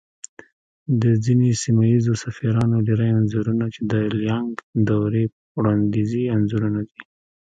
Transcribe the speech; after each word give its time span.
د 1.01 1.03
ځينې 1.25 1.49
سيمه 1.63 1.83
ييزو 1.91 2.13
سفيرانو 2.23 2.77
ډېری 2.87 3.09
انځورنه 3.19 3.65
چې 3.73 3.81
د 3.91 3.93
ليانگ 4.19 4.51
دورې 4.89 5.23
وړانديزي 5.57 6.23
انځورونه 6.35 6.79
دي 6.89 6.99